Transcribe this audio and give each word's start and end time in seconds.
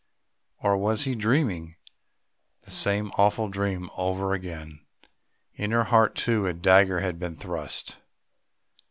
or 0.57 0.75
was 0.75 1.03
he 1.03 1.13
dreaming 1.13 1.75
the 2.63 2.71
same 2.71 3.11
awful 3.19 3.47
dream 3.49 3.87
over 3.95 4.33
again?... 4.33 4.83
in 5.53 5.69
her 5.69 5.83
heart, 5.83 6.15
too, 6.15 6.47
a 6.47 6.53
dagger 6.55 7.01
had 7.01 7.19
been 7.19 7.35
thrust! 7.35 7.99